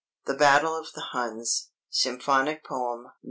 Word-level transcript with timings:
"THE 0.25 0.33
BATTLE 0.33 0.75
OF 0.75 0.93
THE 0.93 1.01
HUNS," 1.11 1.69
SYMPHONIC 1.91 2.63
POEM 2.65 3.03
(No. 3.03 3.11